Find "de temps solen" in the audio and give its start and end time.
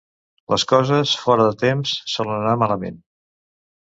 1.49-2.39